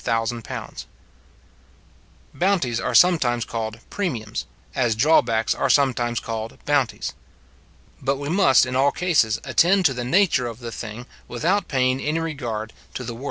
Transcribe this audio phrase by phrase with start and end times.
[2.33, 7.13] Bounties are sometimes called premiums, as drawbacks are sometimes called bounties.
[8.01, 11.99] But we must, in all cases, attend to the nature of the thing, without paying
[12.01, 13.19] any regard to the word.